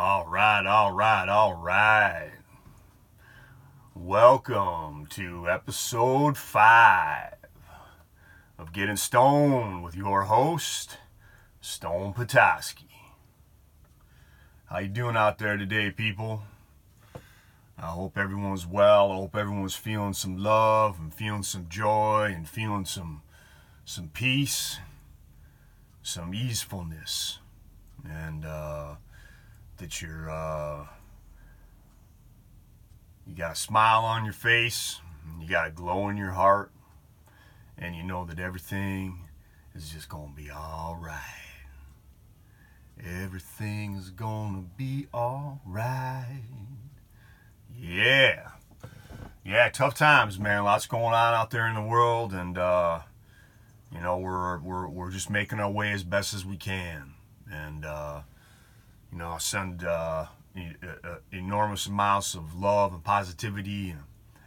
[0.00, 2.30] All right, all right, all right.
[3.96, 7.34] Welcome to episode five
[8.56, 10.98] of Getting Stoned with your host,
[11.60, 12.86] Stone Petoskey.
[14.66, 16.44] How you doing out there today, people?
[17.76, 19.10] I hope everyone's well.
[19.10, 23.22] I hope everyone's feeling some love and feeling some joy and feeling some
[23.84, 24.78] some peace,
[26.04, 27.40] some easefulness,
[28.08, 28.94] and uh,
[29.78, 30.86] that you're uh,
[33.26, 35.00] you got a smile on your face,
[35.40, 36.70] you got a glow in your heart,
[37.76, 39.20] and you know that everything
[39.74, 41.22] is just gonna be all right.
[43.04, 46.42] Everything's gonna be all right.
[47.76, 48.48] Yeah.
[49.44, 50.64] Yeah, tough times, man.
[50.64, 53.00] Lots going on out there in the world, and uh,
[53.92, 57.14] you know we're we're we're just making our way as best as we can.
[57.50, 58.22] And uh,
[59.12, 60.26] you know, I send uh,
[61.32, 63.94] enormous amounts of love and positivity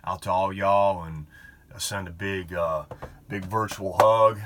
[0.04, 1.28] out to all y'all, and
[1.74, 2.86] I send a big uh,
[3.28, 4.40] big virtual hug.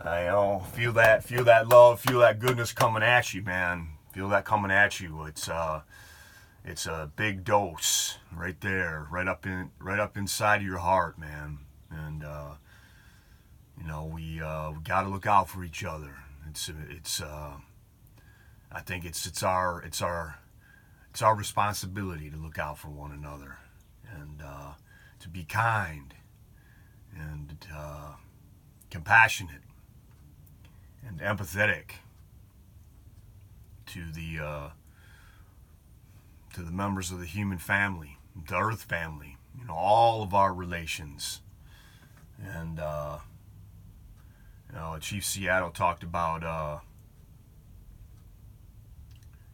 [0.00, 3.88] I you know feel that feel that love, feel that goodness coming at you, man.
[4.12, 5.24] Feel that coming at you.
[5.24, 5.82] It's uh
[6.64, 11.18] it's a big dose right there, right up in right up inside of your heart,
[11.18, 11.58] man.
[11.90, 12.54] And uh,
[13.80, 16.16] you know we uh, we got to look out for each other.
[16.48, 17.54] It's it's uh,
[18.74, 20.38] I think it's it's our it's our
[21.10, 23.58] it's our responsibility to look out for one another
[24.12, 24.72] and uh,
[25.20, 26.14] to be kind
[27.16, 28.14] and uh,
[28.90, 29.62] compassionate
[31.06, 32.00] and empathetic
[33.86, 34.68] to the uh,
[36.54, 38.16] to the members of the human family,
[38.48, 41.40] the Earth family, you know, all of our relations.
[42.42, 43.18] And, uh,
[44.68, 46.78] you know, Chief Seattle talked about, uh,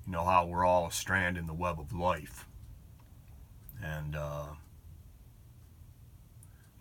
[0.07, 2.47] you know, how we're all a strand in the web of life.
[3.83, 4.47] And, uh,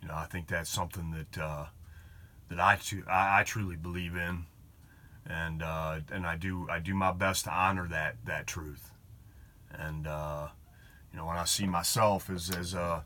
[0.02, 1.66] you know, I think that's something that, uh,
[2.48, 2.78] that I,
[3.08, 4.46] I, I truly believe in.
[5.26, 8.90] And, uh, and I do, I do my best to honor that, that truth
[9.78, 10.48] and uh,
[11.12, 13.04] you know when I see myself as as a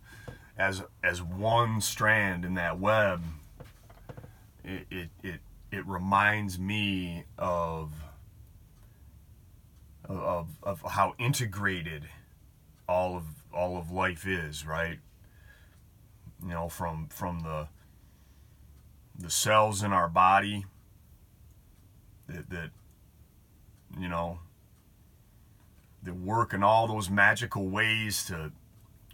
[0.58, 3.22] as as one strand in that web,
[4.64, 7.92] it it it, it reminds me of
[10.08, 12.08] of of how integrated
[12.88, 14.98] all of all of life is, right?
[16.42, 17.68] You know, from from the
[19.18, 20.66] the cells in our body
[22.28, 22.70] that that
[23.98, 24.40] you know
[26.02, 28.52] that work in all those magical ways to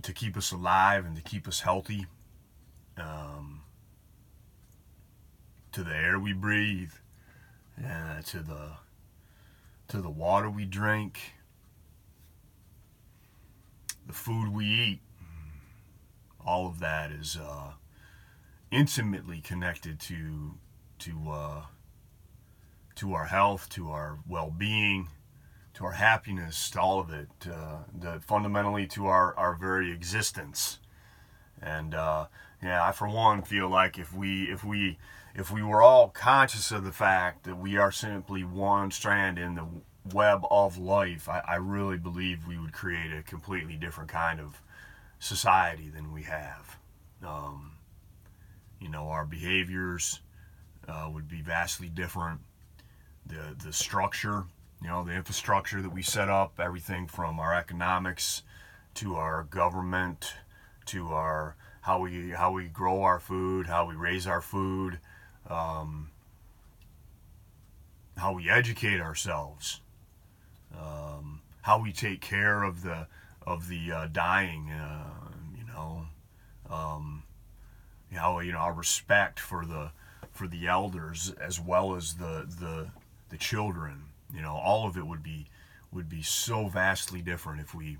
[0.03, 2.07] to keep us alive and to keep us healthy.
[2.97, 3.62] Um,
[5.72, 6.91] to the air we breathe,
[7.78, 8.72] uh, to the
[9.91, 11.34] to the water we drink,
[14.06, 15.01] the food we eat.
[16.45, 17.73] All of that is uh,
[18.71, 20.55] intimately connected to
[21.01, 21.62] to uh,
[22.97, 25.09] to our health, to our well-being
[25.81, 30.78] to our happiness, to all of it, uh, fundamentally to our, our very existence.
[31.62, 32.27] And uh,
[32.62, 34.99] yeah, I for one feel like if we if we
[35.35, 39.55] if we were all conscious of the fact that we are simply one strand in
[39.55, 39.67] the
[40.13, 44.61] web of life, I, I really believe we would create a completely different kind of
[45.19, 46.77] society than we have.
[47.27, 47.73] Um,
[48.81, 50.21] you know, our behaviors
[50.89, 52.41] uh, would be vastly different.
[53.27, 54.45] The the structure
[54.83, 58.43] you know, the infrastructure that we set up, everything from our economics
[58.95, 60.33] to our government
[60.87, 64.99] to our how we how we grow our food, how we raise our food,
[65.50, 66.11] um,
[68.16, 69.81] how we educate ourselves,
[70.78, 73.06] um, how we take care of the
[73.47, 75.10] of the uh, dying, uh,
[75.59, 76.06] you know,
[76.71, 77.22] um,
[78.10, 79.91] you know, you know, our respect for the
[80.33, 82.89] for the elders as well as the the
[83.31, 85.47] the children you know, all of it would be
[85.93, 87.98] would be so vastly different if we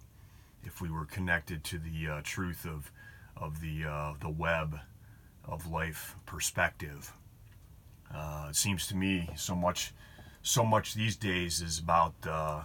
[0.65, 2.91] if we were connected to the uh, truth of
[3.37, 4.81] of the uh, the web
[5.45, 7.13] of life perspective.
[8.15, 9.93] Uh, it seems to me so much
[10.43, 12.63] so much these days is about uh,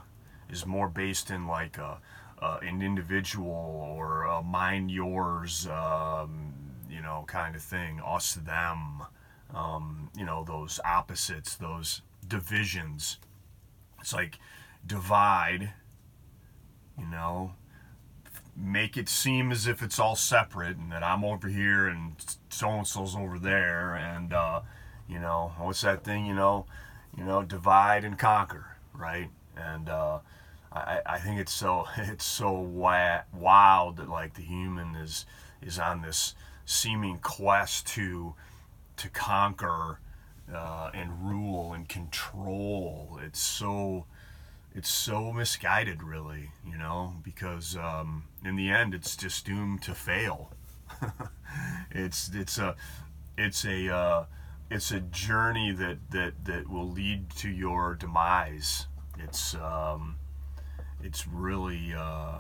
[0.49, 1.99] is more based in like a,
[2.41, 6.53] uh, an individual or a mind yours um,
[6.89, 8.01] you know kind of thing.
[8.05, 9.03] Us them
[9.53, 13.17] um, you know those opposites those divisions.
[13.99, 14.39] It's like
[14.85, 15.73] divide,
[16.97, 17.53] you know,
[18.55, 22.13] make it seem as if it's all separate and that I'm over here and
[22.49, 24.61] so and so's over there and uh,
[25.07, 26.65] you know what's that thing you know
[27.17, 30.19] you know divide and conquer right and uh,
[30.71, 35.25] I, I think it's so it's so wild that like the human is
[35.61, 36.35] is on this
[36.65, 38.33] seeming quest to
[38.97, 39.99] to conquer
[40.53, 43.19] uh, and rule and control.
[43.23, 44.05] It's so
[44.73, 49.95] it's so misguided, really, you know, because um, in the end, it's just doomed to
[49.95, 50.51] fail.
[51.91, 52.75] it's it's a
[53.37, 54.25] it's a uh,
[54.69, 58.87] it's a journey that that that will lead to your demise.
[59.19, 60.17] It's um,
[61.03, 62.39] it's really uh,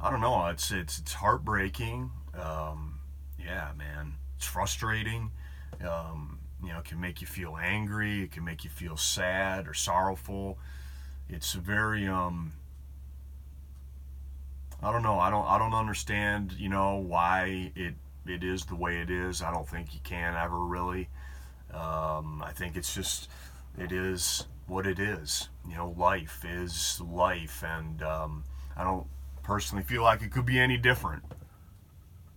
[0.00, 0.46] I don't know.
[0.46, 2.10] It's it's it's heartbreaking.
[2.34, 3.00] Um,
[3.38, 5.30] yeah, man, it's frustrating.
[5.86, 8.22] Um, you know, it can make you feel angry.
[8.22, 10.58] It can make you feel sad or sorrowful.
[11.28, 12.52] It's very um.
[14.84, 15.18] I don't know.
[15.18, 15.46] I don't.
[15.46, 16.52] I don't understand.
[16.52, 17.94] You know why it
[18.26, 19.42] it is the way it is.
[19.42, 21.08] I don't think you can ever really.
[21.72, 23.28] Um, I think it's just
[23.78, 25.48] it is what it is.
[25.68, 28.44] You know, life is life, and um,
[28.76, 29.06] I don't
[29.42, 31.24] personally feel like it could be any different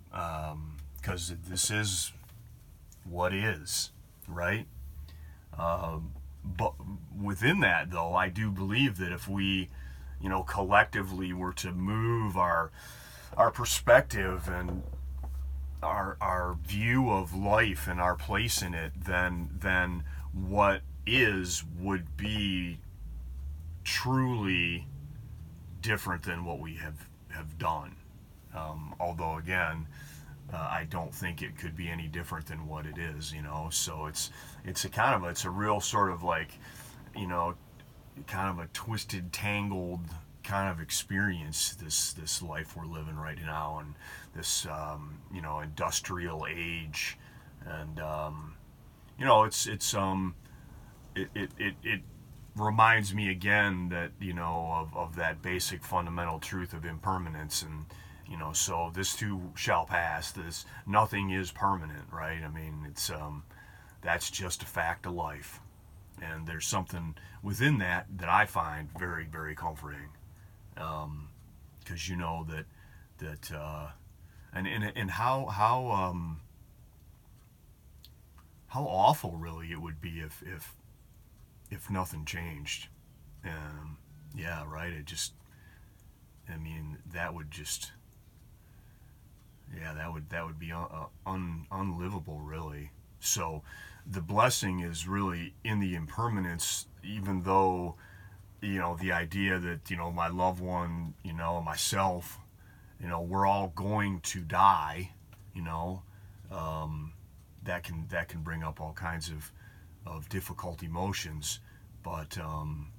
[0.09, 2.11] because um, this is
[3.03, 3.91] what is,
[4.27, 4.65] right?
[5.57, 6.73] Um, but
[7.21, 9.69] within that, though, I do believe that if we,
[10.21, 12.71] you know, collectively were to move our
[13.35, 14.83] our perspective and
[15.85, 20.03] our our view of life and our place in it, then then
[20.33, 22.79] what is would be
[23.83, 24.87] truly
[25.81, 27.95] different than what we have have done.
[28.55, 29.87] Um, although again,
[30.53, 33.31] uh, I don't think it could be any different than what it is.
[33.31, 34.31] You know, so it's
[34.63, 36.57] it's a kind of it's a real sort of like,
[37.15, 37.55] you know,
[38.27, 40.01] kind of a twisted, tangled
[40.45, 43.95] kind of experience this this life we're living right now and
[44.35, 47.17] this um, you know industrial age.
[47.65, 48.55] And um,
[49.19, 50.35] you know it's it's um
[51.15, 52.01] it, it, it, it
[52.55, 57.63] reminds me again that you know of, of that basic fundamental truth of impermanence.
[57.63, 57.85] And
[58.29, 60.31] you know so this too shall pass.
[60.31, 62.41] This nothing is permanent right?
[62.43, 63.43] I mean it's um
[64.01, 65.59] that's just a fact of life.
[66.21, 70.09] And there's something within that that i find very very comforting
[70.77, 71.29] um
[71.79, 72.65] because you know that
[73.17, 73.87] that uh
[74.53, 76.41] and and, and how how um
[78.67, 80.75] how awful really it would be if if
[81.69, 82.87] if nothing changed
[83.45, 83.97] um
[84.35, 85.33] yeah right it just
[86.53, 87.91] i mean that would just
[89.73, 92.91] yeah, that would that would be un, uh, un, unlivable, really.
[93.19, 93.63] So,
[94.05, 97.95] the blessing is really in the impermanence, even though,
[98.61, 102.39] you know, the idea that you know my loved one, you know, myself,
[102.99, 105.11] you know, we're all going to die,
[105.53, 106.01] you know,
[106.51, 107.13] um,
[107.63, 109.51] that can that can bring up all kinds of
[110.05, 111.59] of difficult emotions,
[112.03, 112.91] but um,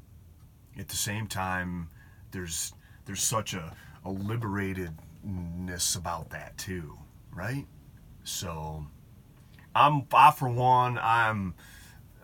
[0.78, 1.88] at the same time,
[2.32, 2.72] there's
[3.04, 3.74] there's such a,
[4.04, 4.92] a liberated
[5.22, 6.98] ness about that too,
[7.32, 7.66] right?
[8.24, 8.84] So
[9.74, 11.54] I'm I for one I'm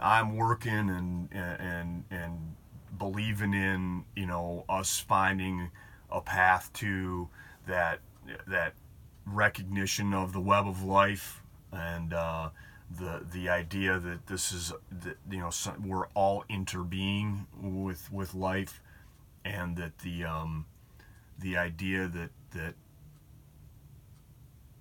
[0.00, 2.56] I'm working and and and
[3.02, 5.70] believing in you know us finding
[6.08, 7.28] a path to
[7.66, 7.98] that
[8.46, 8.74] that
[9.26, 12.48] recognition of the web of life and uh,
[12.96, 14.72] the the idea that this is
[15.02, 15.50] that you know
[15.84, 18.80] we're all interbeing with with life
[19.44, 20.64] and that the um,
[21.40, 22.74] the idea that that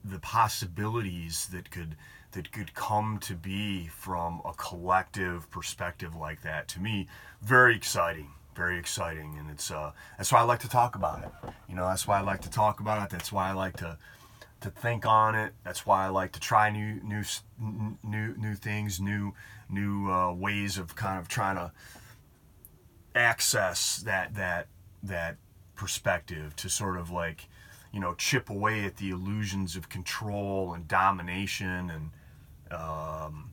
[0.04, 1.96] the possibilities that could
[2.34, 7.08] that could come to be from a collective perspective like that to me
[7.42, 9.38] very exciting very exciting.
[9.40, 11.54] And it's uh that's why I like to talk about it.
[11.68, 13.10] You know that's why I like to talk about it.
[13.10, 13.98] That's why I like to
[14.62, 15.54] to think on it.
[15.64, 17.24] That's why I like to try new new
[18.04, 19.34] new new things new
[19.70, 21.72] new uh, ways of kind of trying to
[23.16, 24.68] access that that
[25.04, 25.38] that
[25.76, 27.48] perspective to sort of like
[27.92, 32.12] you know, chip away at the illusions of control and domination and
[32.74, 33.52] um,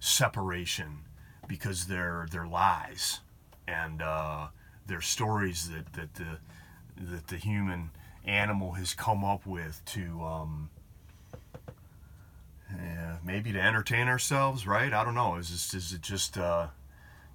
[0.00, 1.00] separation
[1.46, 3.20] because they're they're lies
[3.66, 4.48] and uh,
[4.86, 6.38] they're stories that, that the
[6.96, 7.90] that the human
[8.24, 10.70] animal has come up with to um,
[12.70, 14.92] yeah, maybe to entertain ourselves, right?
[14.92, 15.36] I don't know.
[15.36, 16.68] Is this, is it just uh,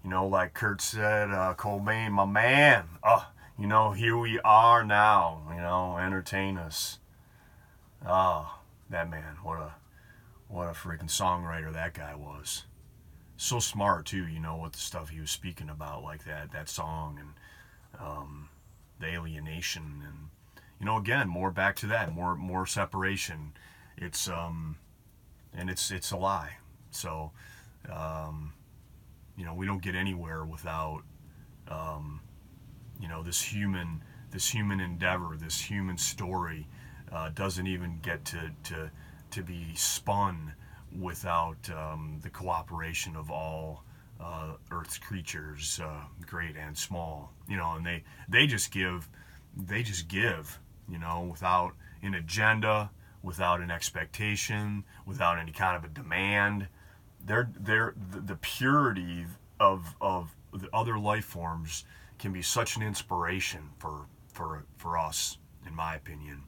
[0.03, 2.85] you know, like Kurt said, uh, Cobain, my man.
[3.03, 6.99] Oh, you know, here we are now, you know, entertain us.
[8.05, 8.59] Oh,
[8.89, 9.73] that man, what a
[10.49, 12.65] what a freaking songwriter that guy was.
[13.37, 16.67] So smart too, you know, what the stuff he was speaking about, like that that
[16.67, 18.49] song and um,
[18.99, 20.29] the alienation and
[20.79, 23.53] you know, again, more back to that, more more separation.
[23.97, 24.77] It's um
[25.53, 26.57] and it's it's a lie.
[26.91, 27.31] So
[27.91, 28.53] um,
[29.37, 31.03] you know, we don't get anywhere without
[31.67, 32.21] um,
[32.99, 36.67] you know this human this human endeavor, this human story,
[37.11, 38.91] uh, doesn't even get to to
[39.31, 40.53] to be spun
[40.97, 43.83] without um, the cooperation of all
[44.19, 47.31] uh, Earth's creatures, uh, great and small.
[47.47, 49.07] You know, and they they just give,
[49.55, 50.59] they just give.
[50.89, 52.89] You know, without an agenda,
[53.21, 56.67] without an expectation, without any kind of a demand.
[57.25, 59.25] They're they're the, the purity
[59.59, 61.85] of of the other life forms
[62.17, 66.43] can be such an inspiration for for for us, in my opinion.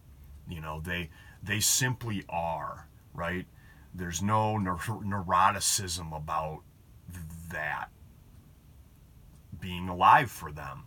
[0.49, 1.09] You know, they
[1.43, 3.45] they simply are right.
[3.93, 6.61] There's no neuroticism about
[7.51, 7.89] that
[9.59, 10.83] being alive for them,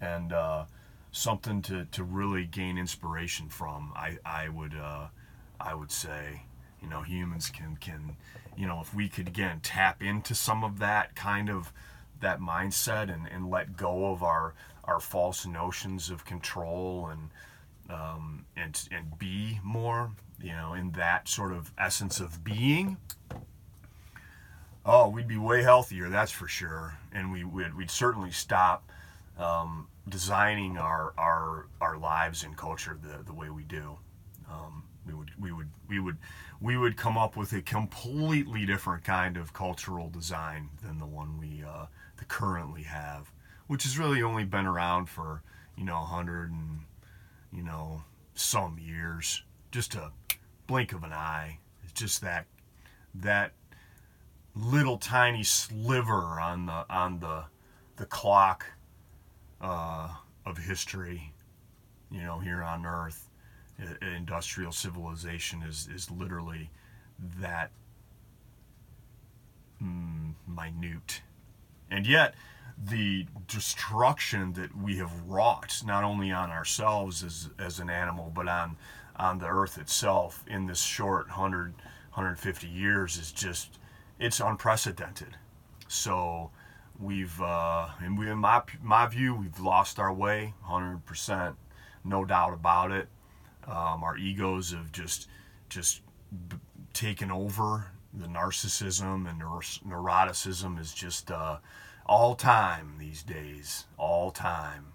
[0.00, 0.64] and uh,
[1.12, 3.92] something to, to really gain inspiration from.
[3.94, 5.08] I I would uh,
[5.60, 6.42] I would say
[6.82, 8.16] you know humans can can
[8.56, 11.72] you know if we could again tap into some of that kind of
[12.20, 17.30] that mindset and, and let go of our our false notions of control and
[17.90, 22.96] um, and and be more you know in that sort of essence of being
[24.84, 26.98] oh we'd be way healthier that's for sure.
[27.12, 28.90] And we would we'd certainly stop
[29.38, 33.96] um, designing our our our lives and culture the the way we do.
[34.50, 36.16] Um, we would we would we would
[36.60, 41.38] we would come up with a completely different kind of cultural design than the one
[41.38, 41.86] we uh,
[42.28, 43.32] currently have,
[43.66, 45.42] which has really only been around for
[45.76, 46.80] you know a hundred and
[47.52, 48.02] you know
[48.34, 50.10] some years, just a
[50.66, 51.58] blink of an eye.
[51.84, 52.46] It's just that
[53.14, 53.52] that
[54.54, 57.44] little tiny sliver on the on the
[57.96, 58.66] the clock
[59.60, 60.08] uh,
[60.46, 61.32] of history,
[62.10, 63.28] you know, here on Earth,
[64.00, 66.70] industrial civilization is is literally
[67.38, 67.70] that
[69.82, 71.22] mm, minute,
[71.90, 72.34] and yet
[72.82, 78.48] the destruction that we have wrought not only on ourselves as as an animal, but
[78.48, 78.76] on
[79.16, 83.78] on the Earth itself in this short 100 150 years is just
[84.18, 85.36] it's unprecedented.
[85.88, 86.50] So
[86.98, 91.54] we've uh, and we in my my view we've lost our way 100%
[92.04, 93.08] no doubt about it
[93.66, 95.28] um, our egos have just
[95.68, 96.02] just
[96.48, 96.56] b-
[96.92, 101.56] taken over the narcissism and neuroticism is just uh,
[102.10, 104.86] all time these days all time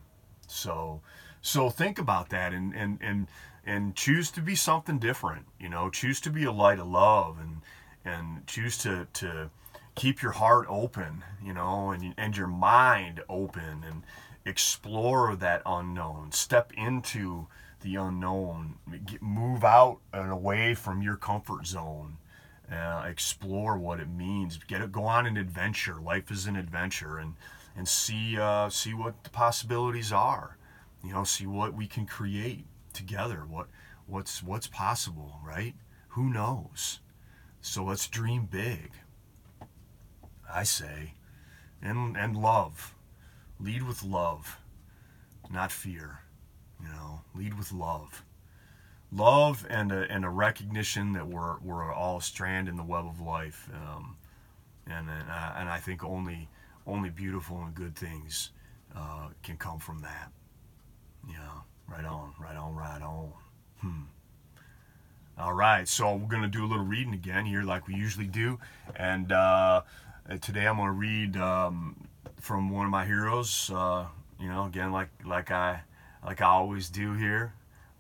[0.48, 1.02] so
[1.42, 3.28] so think about that and and and
[3.66, 7.38] and choose to be something different you know choose to be a light of love
[7.40, 7.62] and
[8.06, 9.50] and choose to to
[9.96, 14.04] keep your heart open, you know, and and your mind open and
[14.46, 16.32] explore that unknown.
[16.32, 17.48] Step into
[17.82, 18.76] the unknown.
[19.22, 22.18] Move out and away from your comfort zone.
[22.72, 24.58] Uh, explore what it means.
[24.58, 24.92] Get it.
[24.92, 26.02] Go on an adventure.
[26.02, 27.36] Life is an adventure, and
[27.76, 30.58] and see uh, see what the possibilities are.
[31.04, 33.46] You know, see what we can create together.
[33.48, 33.68] What
[34.08, 35.76] what's what's possible, right?
[36.10, 37.02] Who knows?
[37.62, 38.92] So let's dream big.
[40.52, 41.14] I say,
[41.82, 42.96] and and love.
[43.60, 44.60] Lead with love,
[45.52, 46.20] not fear.
[46.82, 48.24] You know, lead with love.
[49.16, 53.06] Love and a, and a recognition that we're we're all a strand in the web
[53.06, 54.18] of life, um,
[54.88, 56.50] and and I, and I think only
[56.86, 58.52] only beautiful and good things
[58.96, 60.32] uh, can come from that.
[61.30, 63.32] Yeah, right on, right on, right on.
[63.80, 64.02] Hmm.
[65.38, 68.28] All right, so we're going to do a little reading again here, like we usually
[68.28, 68.58] do.
[68.96, 69.82] And uh,
[70.42, 72.08] today I'm going to read um,
[72.40, 73.70] from one of my heroes.
[73.74, 74.06] Uh,
[74.40, 75.82] you know, again, like like I
[76.26, 77.54] like I always do here.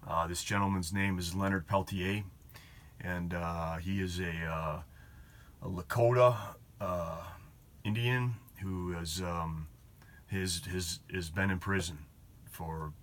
[0.07, 2.23] Uh, this gentleman's name is Leonard Peltier,
[3.01, 4.81] and uh, he is a, uh,
[5.63, 6.35] a Lakota
[6.79, 7.23] uh,
[7.83, 9.67] Indian who has um,
[10.27, 11.97] his his has been in prison
[12.51, 12.93] for,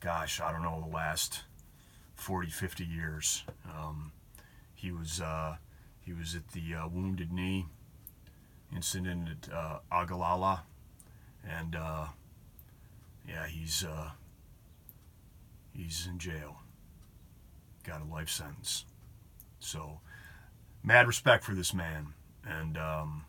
[0.00, 1.44] gosh, I don't know, the last
[2.14, 3.44] 40, 50 years.
[3.64, 4.12] Um,
[4.74, 5.22] he was
[6.02, 7.64] he was at the Wounded Knee
[8.74, 10.64] incident at Ogallala,
[11.42, 11.74] and
[13.26, 14.10] yeah, he's uh,
[15.78, 16.56] he's in jail.
[17.84, 18.84] Got a life sentence.
[19.60, 20.00] So,
[20.82, 22.08] mad respect for this man,
[22.46, 23.24] and um,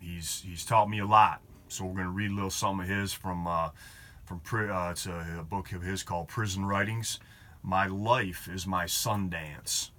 [0.00, 1.40] he's he's taught me a lot.
[1.68, 3.70] So we're gonna read a little something of his from uh,
[4.24, 7.20] from uh, it's a, a, book of his called Prison Writings
[7.62, 9.90] my life is my Sundance.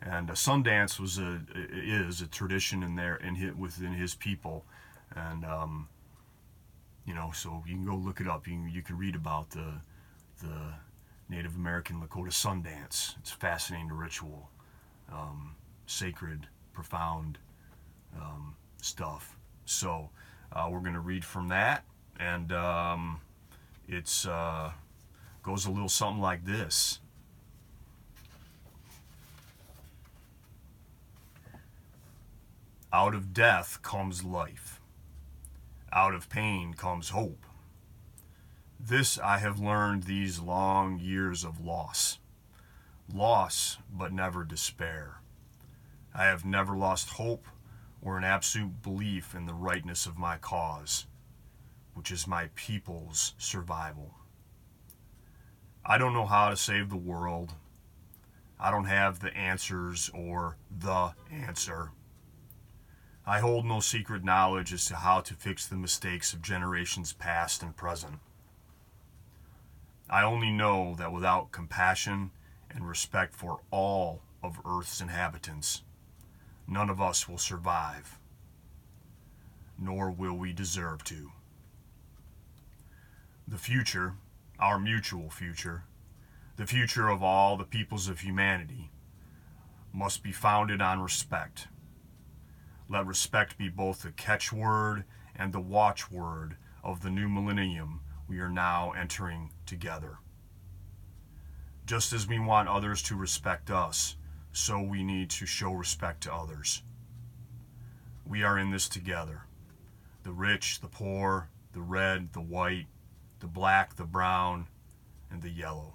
[0.00, 4.64] And Sundance was a is a tradition in there in his, within his people,
[5.14, 5.88] and um,
[7.06, 8.48] you know, so you can go look it up.
[8.48, 9.80] You can, you can read about the
[10.42, 10.74] the
[11.28, 13.16] Native American Lakota Sundance.
[13.20, 14.50] It's a fascinating ritual,
[15.10, 15.54] um,
[15.86, 17.38] sacred, profound
[18.20, 19.36] um, stuff.
[19.64, 20.10] So
[20.52, 21.84] uh, we're going to read from that,
[22.18, 23.20] and um,
[24.28, 24.70] uh,
[25.42, 26.98] goes a little something like this.
[32.92, 34.80] Out of death comes life.
[35.92, 37.46] Out of pain comes hope.
[38.84, 42.18] This I have learned these long years of loss.
[43.14, 45.20] Loss, but never despair.
[46.12, 47.46] I have never lost hope
[48.02, 51.06] or an absolute belief in the rightness of my cause,
[51.94, 54.14] which is my people's survival.
[55.86, 57.54] I don't know how to save the world.
[58.58, 61.92] I don't have the answers or the answer.
[63.24, 67.62] I hold no secret knowledge as to how to fix the mistakes of generations past
[67.62, 68.18] and present.
[70.12, 72.32] I only know that without compassion
[72.70, 75.84] and respect for all of Earth's inhabitants,
[76.68, 78.18] none of us will survive,
[79.78, 81.32] nor will we deserve to.
[83.48, 84.12] The future,
[84.58, 85.84] our mutual future,
[86.56, 88.90] the future of all the peoples of humanity,
[89.94, 91.68] must be founded on respect.
[92.86, 95.04] Let respect be both the catchword
[95.34, 98.00] and the watchword of the new millennium
[98.32, 100.16] we are now entering together.
[101.84, 104.16] Just as we want others to respect us,
[104.52, 106.82] so we need to show respect to others.
[108.26, 109.42] We are in this together.
[110.22, 112.86] The rich, the poor, the red, the white,
[113.40, 114.68] the black, the brown,
[115.30, 115.92] and the yellow.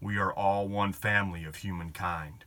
[0.00, 2.46] We are all one family of humankind.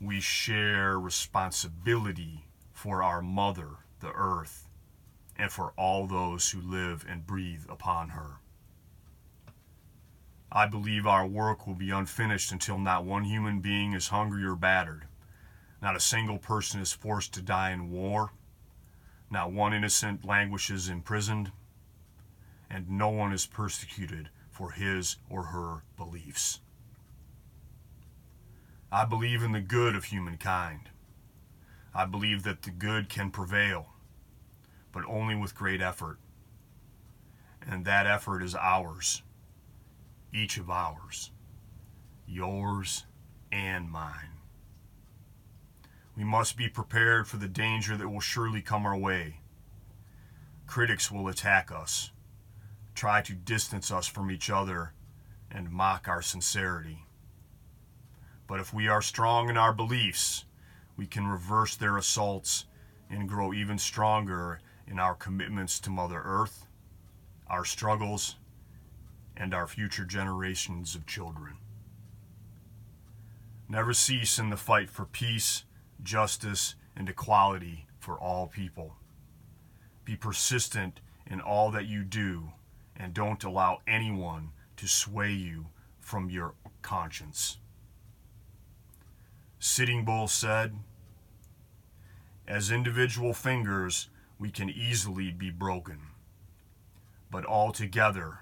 [0.00, 3.68] We share responsibility for our mother,
[4.00, 4.66] the earth,
[5.42, 8.36] and for all those who live and breathe upon her.
[10.52, 14.54] I believe our work will be unfinished until not one human being is hungry or
[14.54, 15.06] battered.
[15.82, 18.30] Not a single person is forced to die in war.
[19.32, 21.50] Not one innocent languishes imprisoned.
[22.70, 26.60] And no one is persecuted for his or her beliefs.
[28.92, 30.90] I believe in the good of humankind.
[31.92, 33.91] I believe that the good can prevail,
[34.92, 36.18] but only with great effort.
[37.66, 39.22] And that effort is ours
[40.32, 41.30] each of ours,
[42.26, 43.04] yours
[43.50, 44.38] and mine.
[46.16, 49.40] We must be prepared for the danger that will surely come our way.
[50.66, 52.10] Critics will attack us,
[52.94, 54.94] try to distance us from each other,
[55.50, 57.04] and mock our sincerity.
[58.46, 60.44] But if we are strong in our beliefs,
[60.96, 62.66] we can reverse their assaults
[63.10, 66.66] and grow even stronger in our commitments to Mother Earth,
[67.48, 68.36] our struggles,
[69.36, 71.54] and our future generations of children.
[73.68, 75.64] Never cease in the fight for peace,
[76.02, 78.96] justice, and equality for all people.
[80.04, 82.52] Be persistent in all that you do
[82.96, 85.66] and don't allow anyone to sway you
[86.00, 87.58] from your conscience.
[89.58, 90.76] Sitting Bull said,
[92.46, 94.08] As individual fingers,
[94.42, 96.00] we can easily be broken,
[97.30, 98.40] but all together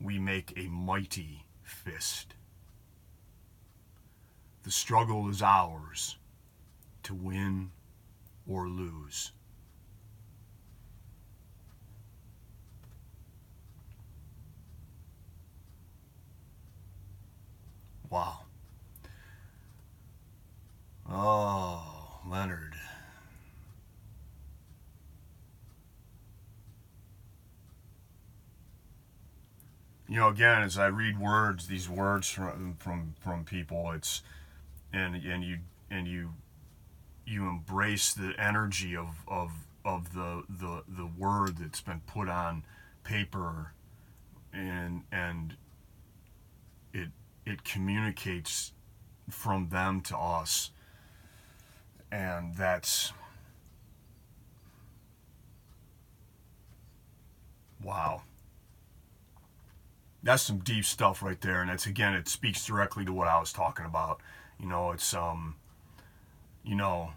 [0.00, 2.32] we make a mighty fist.
[4.62, 6.16] The struggle is ours
[7.02, 7.70] to win
[8.48, 9.32] or lose.
[18.08, 18.38] Wow.
[21.06, 22.73] Oh, Leonard.
[30.14, 34.22] You know, again, as I read words, these words from from from people, it's
[34.92, 35.58] and and you
[35.90, 36.34] and you
[37.26, 39.50] you embrace the energy of of
[39.84, 42.62] of the the the word that's been put on
[43.02, 43.72] paper,
[44.52, 45.56] and and
[46.92, 47.08] it
[47.44, 48.70] it communicates
[49.28, 50.70] from them to us,
[52.12, 53.12] and that's
[57.82, 58.22] wow
[60.24, 63.38] that's some deep stuff right there and it's again it speaks directly to what i
[63.38, 64.20] was talking about.
[64.58, 65.56] You know it's um
[66.64, 67.10] you know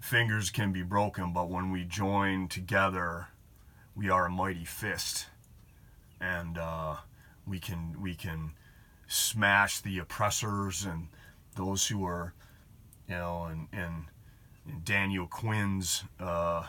[0.00, 3.28] fingers can be broken but when we join together
[3.96, 5.26] we are a mighty fist.
[6.20, 6.96] And uh,
[7.46, 8.52] we can we can
[9.06, 11.08] smash the oppressors and
[11.56, 12.32] those who are
[13.08, 14.06] you know and and,
[14.66, 16.66] in, daniel quinn's uh,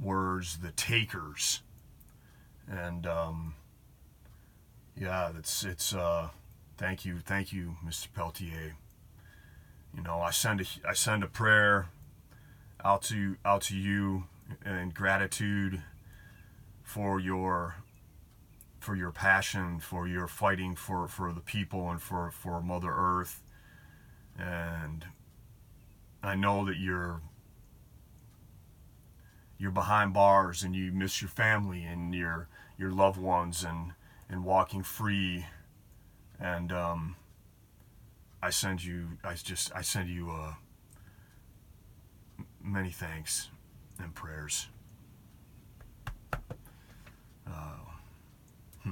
[0.00, 1.62] words the takers.
[2.68, 3.54] And um,
[4.96, 5.94] yeah, it's it's.
[5.94, 6.28] Uh,
[6.76, 8.08] thank you, thank you, Mr.
[8.12, 8.76] Peltier.
[9.94, 11.88] You know, I send a I send a prayer
[12.84, 14.24] out to out to you
[14.64, 15.82] in gratitude
[16.82, 17.76] for your
[18.86, 23.42] for your passion, for your fighting for, for the people and for, for Mother Earth.
[24.38, 25.04] And
[26.22, 27.20] I know that you're
[29.58, 33.92] you're behind bars and you miss your family and your your loved ones and
[34.28, 35.46] and walking free
[36.40, 37.16] and um,
[38.42, 40.54] I send you I just I send you uh,
[42.62, 43.48] many thanks
[43.98, 44.68] and prayers.
[47.46, 47.78] Uh,
[48.82, 48.90] hmm.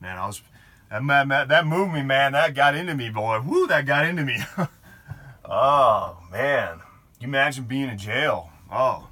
[0.00, 0.42] Man, I was
[0.90, 2.32] that, that that moved me, man.
[2.32, 3.40] That got into me, boy.
[3.40, 4.38] Woo, that got into me.
[5.44, 6.80] oh man,
[7.20, 8.50] you imagine being in jail?
[8.70, 9.08] Oh,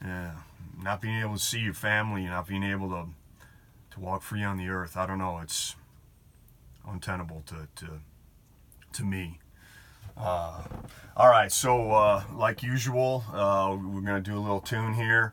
[0.00, 0.32] yeah,
[0.80, 3.06] not being able to see your family, not being able to
[3.98, 4.96] to walk free on the earth.
[4.96, 5.40] I don't know.
[5.42, 5.76] It's
[6.86, 8.00] untenable to to
[8.92, 9.38] to me.
[10.16, 10.62] Uh,
[11.16, 15.32] all right, so uh, like usual, uh, we're gonna do a little tune here.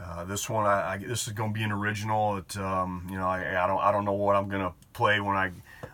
[0.00, 2.36] Uh, this one, I, I, this is gonna be an original.
[2.36, 5.36] It, um, you know, I, I, don't, I don't know what I'm gonna play when
[5.36, 5.50] I,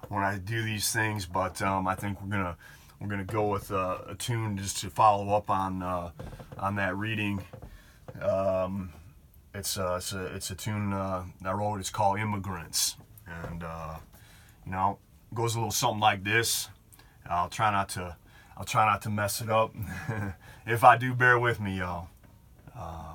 [0.09, 2.57] when I do these things, but um, I think we're gonna,
[3.01, 6.11] we're gonna go with a, a tune just to follow up on, uh,
[6.59, 7.43] on that reading.
[8.21, 8.93] Um,
[9.59, 11.81] it's, uh, it's a, it's a tune uh, I wrote.
[11.81, 13.63] It's called "Immigrants," and
[14.65, 14.99] you know,
[15.35, 16.69] goes a little something like this.
[17.29, 18.17] I'll try not to
[18.59, 19.73] I'll try not to mess it up.
[20.67, 22.09] if I do, bear with me, y'all.
[22.77, 23.15] Uh,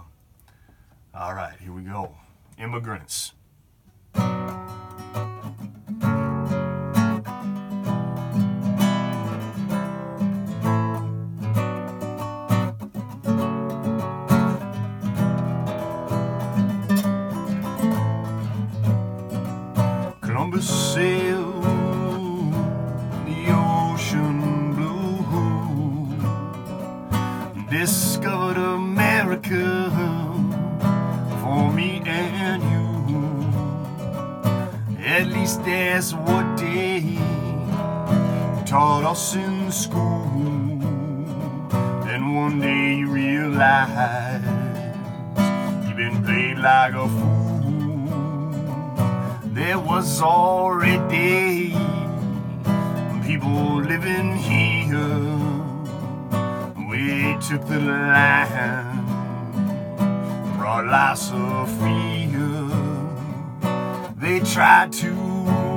[1.13, 2.15] all right, here we go.
[2.57, 3.33] Immigrants.
[27.73, 29.89] Discovered America
[31.41, 32.87] for me and you.
[35.03, 37.17] At least that's what they
[38.67, 40.29] taught us in school.
[42.11, 44.43] And one day you realize
[45.87, 48.53] you've been played like a fool.
[49.45, 51.71] There was already
[53.25, 55.52] people living here
[57.05, 59.07] we took the land,
[60.57, 62.69] brought lots of fear.
[64.15, 65.11] They tried to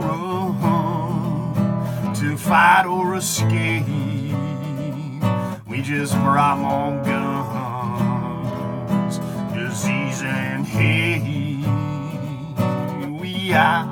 [0.05, 0.95] run,
[2.15, 3.87] to fight or escape.
[5.67, 8.39] We just brought more guns,
[9.53, 11.67] disease and hate.
[13.21, 13.85] We are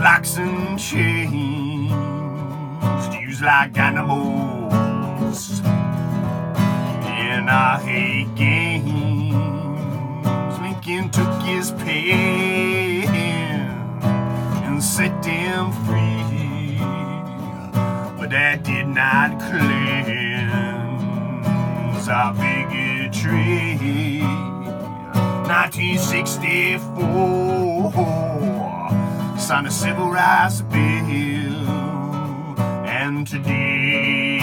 [0.00, 1.90] locks and chains,
[3.14, 9.34] used like animals in our hate games.
[10.60, 13.08] Lincoln took his pen
[14.64, 16.78] and set them free
[18.18, 20.78] but that did not cleanse
[22.08, 24.20] our bigotry.
[25.48, 28.29] 1964
[29.50, 31.68] signed a civil rights bill,
[32.86, 34.38] and today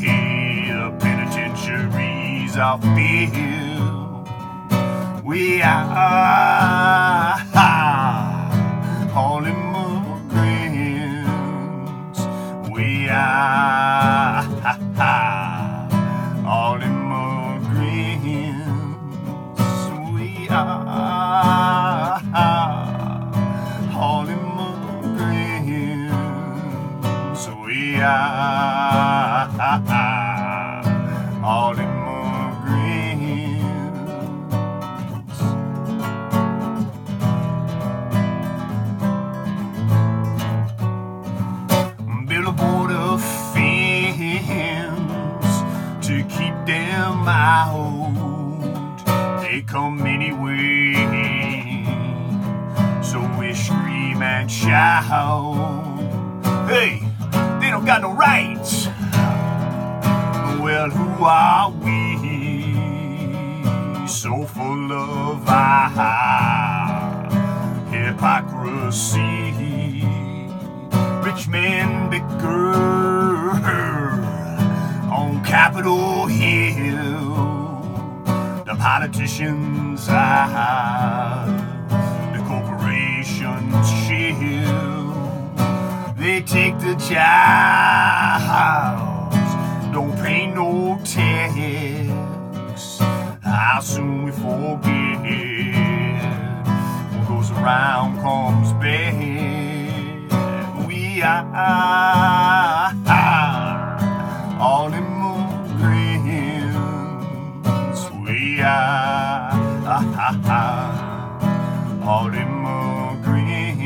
[0.00, 4.28] the penitentiaries are filled.
[5.24, 5.86] We are
[9.14, 9.54] all in
[12.72, 14.25] we are
[68.26, 70.02] hypocrisy.
[71.22, 72.74] Rich men bicker
[75.12, 77.34] on Capitol Hill.
[78.64, 81.46] The politicians are,
[82.32, 85.14] the corporations chill.
[86.16, 87.14] They take the jobs,
[89.92, 92.98] don't pay no tax.
[93.42, 95.45] How soon we forget
[97.66, 99.14] around comes back.
[100.86, 101.46] We are
[104.60, 106.02] all immigrants.
[108.24, 109.50] We are
[112.04, 113.84] all immigrants.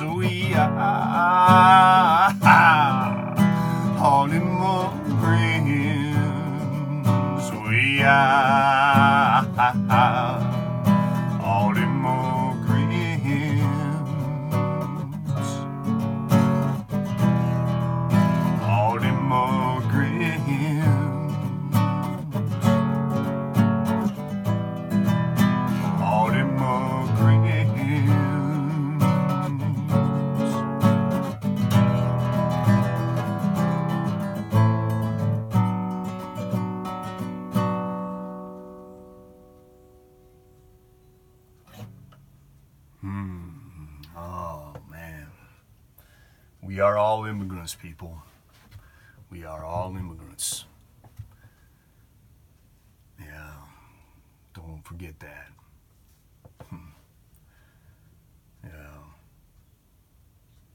[0.00, 0.70] We are
[3.98, 5.22] all immigrants.
[7.68, 8.41] We are
[47.82, 48.16] people.
[49.28, 50.66] We are all immigrants.
[53.20, 53.54] Yeah.
[54.54, 55.48] Don't forget that.
[56.66, 56.76] Hmm.
[58.62, 58.70] Yeah.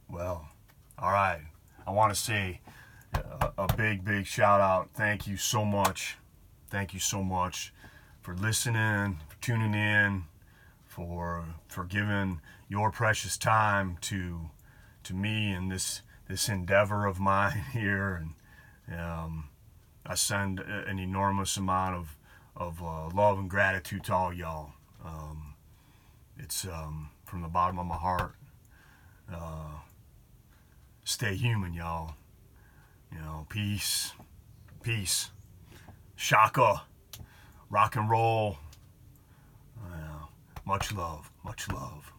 [0.10, 0.50] Well,
[1.00, 1.41] all right.
[1.86, 2.60] I want to say
[3.13, 4.89] a, a big, big shout out.
[4.93, 6.17] Thank you so much.
[6.70, 7.74] Thank you so much
[8.22, 10.26] for listening, for tuning in,
[10.86, 14.50] for for giving your precious time to
[15.04, 18.26] to me and this this endeavor of mine here.
[18.90, 19.50] And um,
[20.06, 22.18] I send an enormous amount of
[22.58, 24.72] of uh, love and gratitude to all y'all.
[25.06, 25.54] Um,
[26.38, 28.34] it's um, from the bottom of my heart.
[29.32, 29.80] Uh,
[31.04, 32.16] stay human, y'all.
[33.12, 34.13] You know, peace,
[34.82, 35.30] peace,
[36.16, 36.82] shaka,
[37.70, 38.58] rock and roll.
[39.80, 40.26] Uh,
[40.66, 42.12] much love, much love.